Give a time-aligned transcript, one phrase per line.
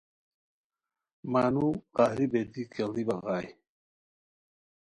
[1.31, 3.47] مانو قہری بیتی کیڑی بغائے